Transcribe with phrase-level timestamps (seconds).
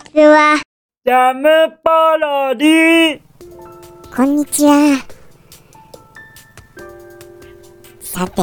[0.00, 0.60] ちは。
[1.04, 1.48] ジャム
[1.82, 3.20] パロディ
[4.14, 4.98] こんにちは。
[8.00, 8.42] さて、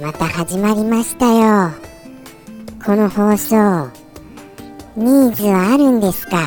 [0.00, 1.70] また始まりましたよ。
[2.84, 3.90] この放送、
[4.96, 6.46] ニーズはあるんですか？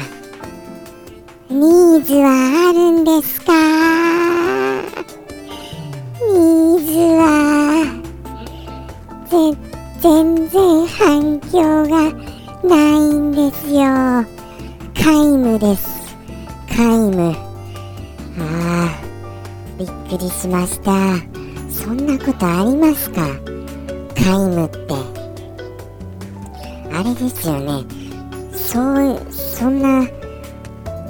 [1.50, 3.52] ニーズはあるんですか？
[6.20, 7.86] ニーズは、
[9.30, 9.36] ぜ、
[10.00, 12.12] 全然反響が
[12.64, 13.11] ないん
[13.72, 13.84] ですよ。
[14.94, 15.88] 皆無です。
[16.68, 17.32] 皆無。
[17.32, 17.36] あ
[18.40, 18.90] あ、
[19.80, 20.92] びっくりしました。
[21.70, 23.22] そんなことありますか？
[24.16, 24.94] 皆無って。
[26.94, 27.86] あれですよね。
[28.52, 30.06] そう、そんな、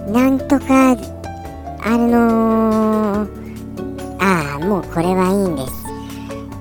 [0.07, 0.91] なんとか、
[1.83, 3.29] あのー、
[4.19, 5.73] ああ、もうこれはいいんです。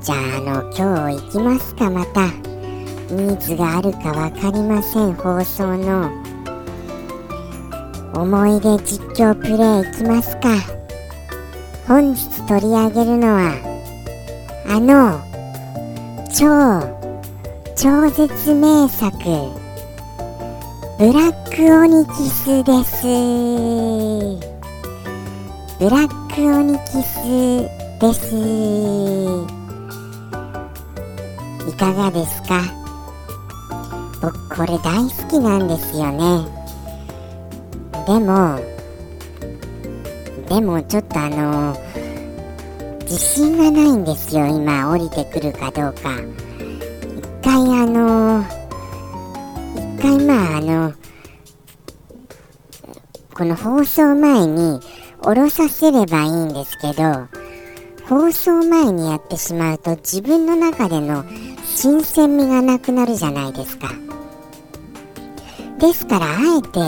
[0.02, 2.39] じゃあ、あの、今日行きますか、また。
[3.10, 6.10] ニーズがあるかわかりません、放送の。
[8.14, 10.48] 思い出実況プレイいきますか。
[11.86, 13.52] 本日取り上げるのは、
[14.68, 15.20] あの、
[16.32, 16.80] 超、
[17.74, 19.12] 超絶名作、
[20.98, 23.06] ブラックオニキスです。
[25.78, 27.16] ブラックオニキス
[28.00, 28.36] です。
[31.68, 32.79] いかがですか？
[34.20, 36.46] 僕これ大好きなんですよね。
[38.06, 38.58] でも、
[40.48, 41.76] でもちょっとあの
[43.02, 46.10] 自信がないんですよ、今降りてくるかどうか。
[47.16, 48.44] 一回あの
[49.74, 50.92] 一回まああの、
[53.34, 54.80] この放送前に
[55.22, 57.28] 降ろさせればいいんですけど、
[58.08, 61.24] 放送前にやってしまうと自分の中での
[61.82, 63.88] 新鮮味がなくなるじゃないですか。
[65.78, 66.78] ですからあえて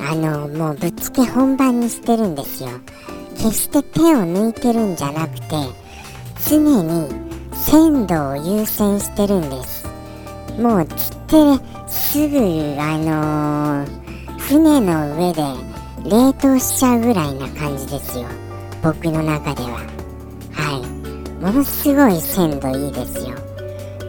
[0.00, 2.70] あのもうぶっつけ本番にしてるんですよ。
[3.36, 5.54] 決して手を抜いてるんじゃなくて
[6.50, 7.08] 常に
[7.54, 9.86] 鮮度を優先してるんです。
[10.58, 12.38] もう釣ってすぐ
[12.80, 15.42] あのー船の上で
[16.10, 18.26] 冷凍しちゃうぐらいな感じですよ。
[18.82, 19.78] 僕の中では。
[20.50, 20.82] は
[21.40, 21.40] い。
[21.40, 23.41] ものすごい鮮度いいですよ。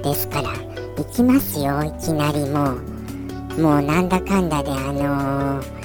[0.04, 0.50] ですから
[0.98, 2.76] 行きますよいきなりも
[3.58, 5.84] うもうなんだかんだであのー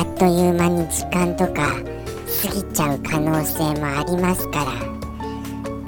[0.00, 1.74] あっという間に時間とか
[2.42, 5.00] 過ぎちゃう可能性もありますから。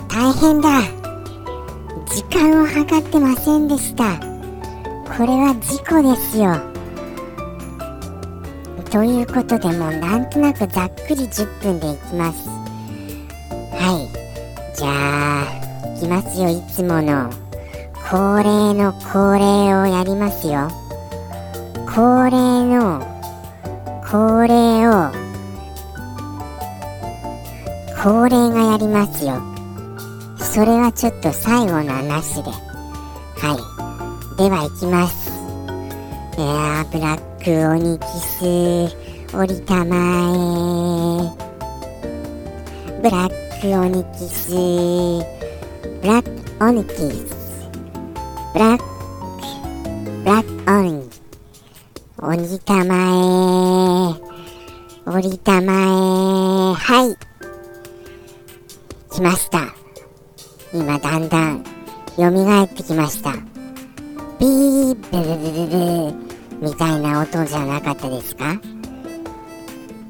[0.08, 0.82] 大変だ。
[2.04, 4.18] 時間を計ってませんでした。
[5.16, 6.60] これは事故ですよ。
[8.90, 12.46] ということでもうなんとなくざっくり10分でいきます。
[13.70, 14.76] はい。
[14.76, 15.21] じゃあ
[16.02, 17.30] きますよいつもの
[18.10, 20.68] 恒例の恒例をやりますよ。
[21.86, 23.00] 恒例の
[24.04, 25.12] 恒例を
[28.02, 29.40] 恒例がやりますよ。
[30.38, 32.50] それはちょっと最後のはなしで。
[32.50, 34.36] はい。
[34.36, 35.30] では行きます。
[36.36, 39.96] いやーブラックオニキス降りたま
[41.38, 41.42] え。
[43.00, 45.42] ブラックオニキス。
[46.02, 47.00] ブラックオニキス
[48.52, 48.84] ブラック
[50.24, 51.08] ブラックオニ
[52.18, 52.98] 降りたまえ。
[55.08, 55.76] 降りたまえ。
[56.74, 57.16] はい。
[59.14, 59.72] 来ました。
[60.74, 61.62] 今だんだん
[62.16, 63.34] 蘇ってきました。
[64.40, 65.68] ビーブルルル
[66.10, 66.16] ル
[66.60, 68.60] みたいな音じゃなかったですか？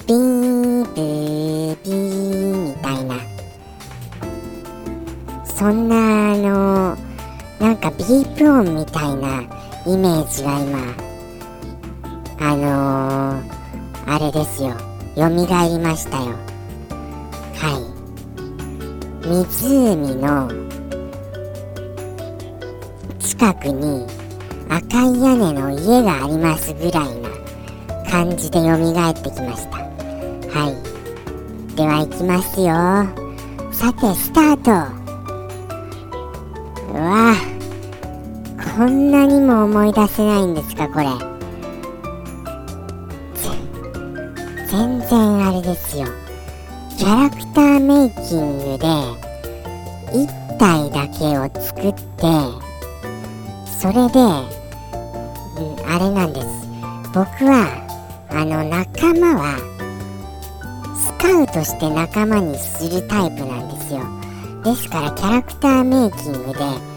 [0.06, 3.16] ビーブービーみたいな。
[5.62, 6.96] そんなあの
[7.60, 9.42] なんかビープ音みたいな
[9.86, 10.76] イメージが今
[12.40, 14.72] あのー、あれですよ。
[15.14, 16.32] 蘇りましたよ。
[17.54, 19.28] はい。
[19.28, 20.50] 湖の
[23.20, 24.04] 近くに
[24.68, 27.30] 赤い屋根の家がありますぐらいな
[28.10, 29.76] 感じで蘇ってきました。
[29.78, 30.70] は
[31.70, 31.76] い。
[31.76, 32.66] では行きますよ。
[33.72, 35.01] さてスタート。
[38.74, 41.06] こんなにも思い出せないんですかこれ。
[44.70, 46.06] 全然あれですよ。
[46.96, 48.86] キャラクターメイキングで
[50.16, 52.72] 1体だけを作って
[53.66, 56.46] それで、うん、あれなんです。
[57.12, 57.68] 僕は
[58.30, 59.58] あの仲間は
[60.96, 64.00] スカウトして仲間にするタイプなんですよ。
[64.64, 66.91] ですからキャラクターメイキングで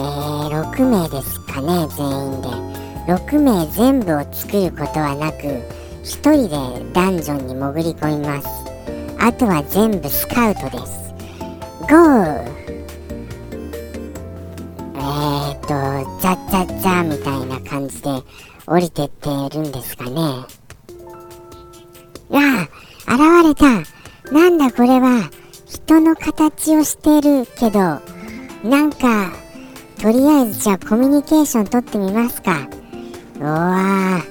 [0.00, 2.48] えー、6名ですかね全員で。
[3.12, 8.48] 6名全部を作ることはなく1人でダンジョンに潜り込みます。
[9.18, 11.12] あとは全部スカウトです。
[11.82, 12.50] ゴー。
[14.94, 18.08] えーっとザッザッザーみたいな感じで
[18.66, 20.20] 降りてってるんですかね。
[22.30, 22.40] わ
[23.06, 24.32] あ現れた。
[24.32, 25.28] なんだこれは。
[25.66, 27.80] 人の形をしてるけど
[28.64, 29.32] なんか
[30.00, 32.68] とりあえずじゃあコミュニケーション取ってみますか。
[33.38, 34.22] うわ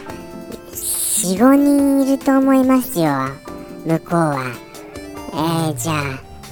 [0.74, 3.06] 45人いると思いますよ。
[3.86, 4.54] 向こうは。
[5.34, 5.96] えー、じゃあ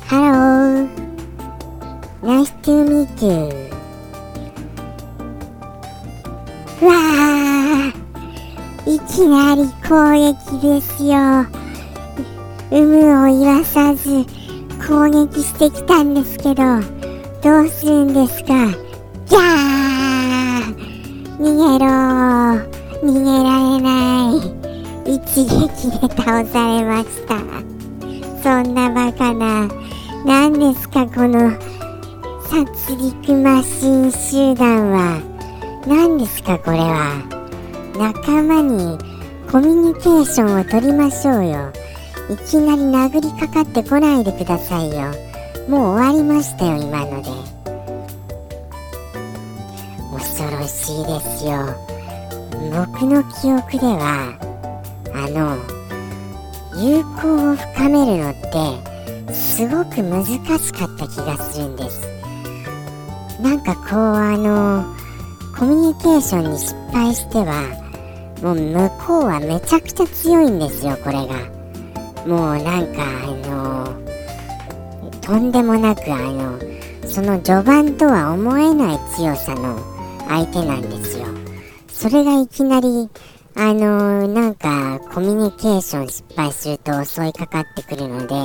[0.06, 1.08] Hello。
[2.24, 3.68] Nice to meet you
[6.82, 7.94] うわあ
[8.86, 11.46] いきなり攻撃ですよ。
[12.72, 14.26] 有無を言わさず
[14.88, 16.64] 攻撃してきたんですけど
[17.42, 18.87] どうするんですか？
[19.28, 20.62] じゃあ
[21.38, 21.86] 逃げろ
[23.04, 23.94] 逃げられな
[24.34, 27.38] い一撃で倒されました
[28.42, 29.68] そんなバカな
[30.26, 31.52] 何ですかこの
[32.50, 35.22] 殺戮マシン集団は
[35.86, 37.24] 何ですかこれは
[37.98, 38.98] 仲間に
[39.52, 41.72] コミュニケーションを取りましょうよ
[42.30, 45.12] いきなり殴りかかってこないでくださいよ
[45.70, 47.57] もう終わりましたよ今ので
[50.88, 51.76] しいですよ
[52.72, 54.38] 僕の記憶では
[55.14, 55.58] あの
[56.82, 58.34] 友好を深めるのっ
[59.28, 62.08] てすごく難しかった気がするんです。
[63.42, 64.86] なんかこうあの
[65.58, 67.64] コミュニケーションに失敗しては
[68.42, 71.36] もう向こうはめちゃくちゃ強いんですよこれが。
[72.26, 73.88] もうなんかあの
[75.22, 76.58] とんでもなくあの
[77.06, 79.97] その序盤とは思えない強さの
[80.28, 81.26] 相手なんですよ。
[81.88, 83.10] それがいきなり
[83.56, 88.36] あのなんかコミュニケーション失敗すると襲いかかってくるので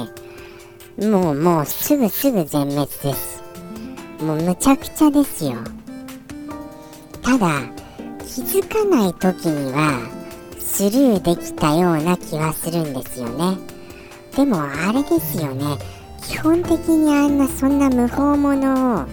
[1.06, 3.43] もうもうすぐすぐ全滅です。
[4.20, 5.56] もうむちゃくちゃですよ。
[7.23, 7.61] ただ
[8.20, 10.00] 気づかない時には
[10.58, 13.58] スルーできたような気はするんですよね。
[14.34, 15.76] でもあれですよね。
[16.23, 19.06] 基本的にあんなそんな無法者を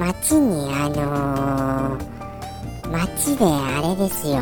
[0.00, 4.40] 街にあのー、街であれですよ。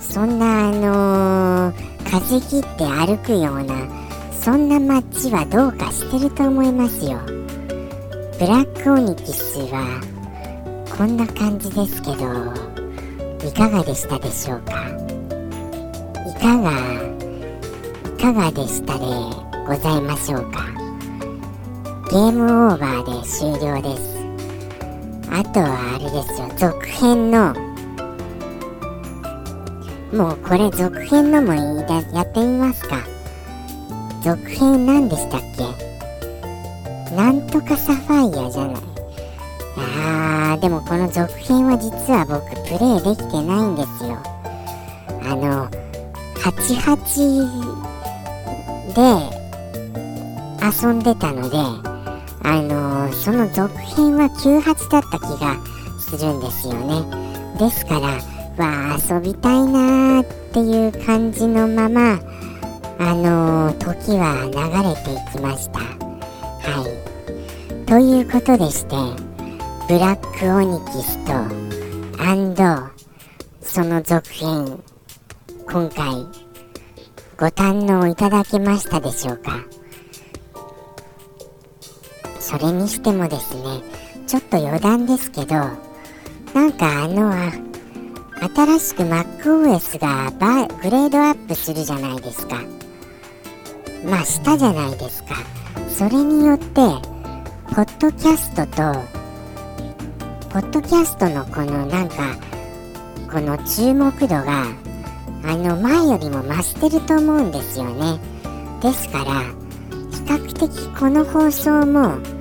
[0.00, 3.86] そんなあのー、風切って歩くような
[4.32, 7.18] そんな街はどうかしてると思いますよ。
[8.38, 10.00] ブラックオニキスは
[10.96, 12.16] こんな感じですけど
[13.46, 14.72] いかがでしたでしょうか？
[16.26, 16.72] いかが
[18.16, 19.04] いかがでしたで
[19.66, 20.77] ございましょうか？
[22.10, 24.16] ゲームオーバーで終了です。
[25.30, 27.54] あとはあれですよ続編の。
[30.10, 33.02] もうこれ続編のもいいだやってみますか。
[34.22, 35.64] 続編何でしたっけ？
[37.14, 38.76] なんとかサファイアじゃない。
[39.76, 44.16] あーでもこの続編は実は僕プレイできてないんですよ。
[45.30, 45.68] あの
[46.36, 49.02] 88で
[50.64, 51.58] 遊んでたので
[52.50, 55.58] あのその続編は98だった気が
[56.00, 57.04] するんですよね。
[57.58, 58.08] ですから
[58.56, 62.18] わあ遊びたいなーっていう感じのまま
[62.98, 65.80] あの時は流れていきました。
[65.80, 65.84] は
[67.84, 67.84] い。
[67.86, 68.96] ということでして
[69.86, 71.32] ブラックオニキスと
[72.22, 72.64] アンド
[73.60, 74.82] その続編
[75.70, 76.26] 今回
[77.38, 79.67] ご堪能いただけましたでしょうか？
[82.48, 83.82] それにしてもですね
[84.26, 85.54] ちょっと余談ですけど
[86.54, 87.30] なんかあの
[88.56, 92.62] 新しく MacOS がバグレードアップするじゃないですか。
[94.02, 95.34] まあしたじゃないですか。
[95.90, 96.80] それによって
[97.74, 98.94] ポッドキャストと
[100.48, 102.34] ポッドキャストのこのなんか
[103.30, 104.64] この注目度が
[105.44, 108.18] あの前よりも増してると思うんですよね。
[108.80, 109.42] ですから
[110.12, 112.37] 比較的この放送も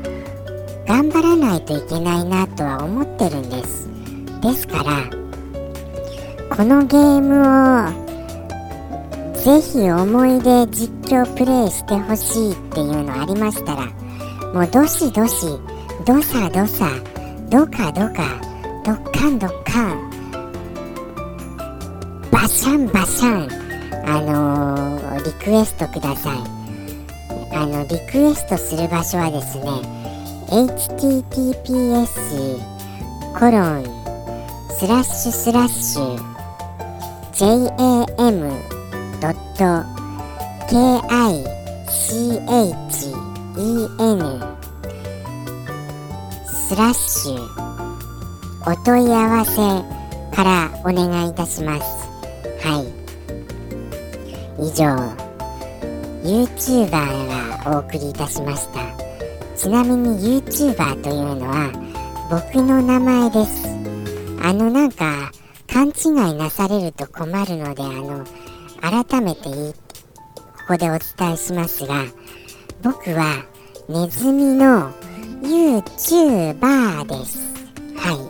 [0.88, 3.90] 頑張らないといけないなとは思ってるんです。
[4.42, 5.04] ですから
[6.56, 8.08] このゲームを
[9.34, 13.86] ぜひ思い出実況プレイしてほしいっていうのありましたら
[14.54, 15.46] もうどしどし
[16.06, 16.90] どさどさ
[17.50, 18.42] どかどか
[18.86, 20.10] どっかんどっかん
[22.32, 23.50] バシャンバシャン
[24.10, 26.38] あのー、リクエストください。
[27.54, 29.97] あのリクエストする場所はですね
[30.48, 32.08] https
[33.38, 33.84] コロン
[34.72, 36.18] スラッシュスラッシュ
[37.34, 38.58] jam.kichen
[46.46, 47.34] スラッシュ
[48.66, 49.56] お問い合わせ
[50.36, 52.08] からお願いいたします
[52.66, 52.86] はい
[54.64, 54.86] 以上
[56.24, 58.97] YouTuber がお送りいたしました
[59.58, 61.72] ちなみに YouTuber というのは
[62.30, 63.68] 僕の名前です。
[64.44, 65.32] あのなんか
[65.68, 68.24] 勘違いなされると困るのであの
[68.80, 72.06] 改めていここでお伝えしますが
[72.84, 73.44] 僕は
[73.90, 74.92] ネズミの
[75.42, 77.40] YouTuber です。
[77.98, 78.30] は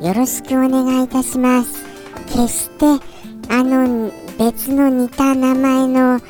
[0.00, 0.06] い。
[0.06, 1.84] よろしくお願いいたします。
[2.26, 2.84] 決して
[3.50, 6.20] あの別の似た名前の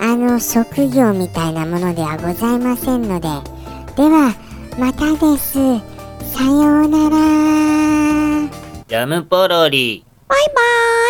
[0.00, 3.53] あの職業みたいなものではございませんので
[3.96, 4.34] では
[4.76, 5.54] またです。
[5.54, 7.16] さようなら。
[8.88, 10.04] ジャムポロリ。
[10.26, 10.52] バイバ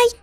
[0.07, 0.09] イ